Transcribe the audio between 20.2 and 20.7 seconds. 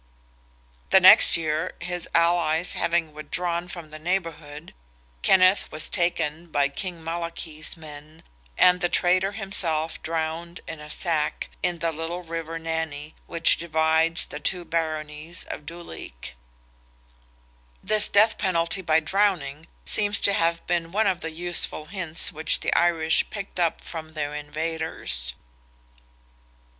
to have